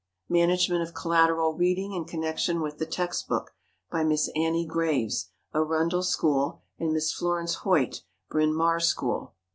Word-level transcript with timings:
"Management 0.29 0.81
of 0.81 0.95
Collateral 0.95 1.53
Reading 1.53 1.93
in 1.93 2.05
Connection 2.05 2.59
with 2.59 2.79
the 2.79 2.87
Text 2.87 3.27
Book," 3.27 3.51
by 3.91 4.03
Miss 4.03 4.31
Annie 4.35 4.65
Graves, 4.65 5.29
Arundell 5.53 6.01
School, 6.01 6.63
and 6.79 6.91
Miss 6.91 7.13
Florence 7.13 7.57
Hoyt, 7.63 8.01
Bryn 8.27 8.51
Mawr 8.51 8.79
School. 8.79 9.35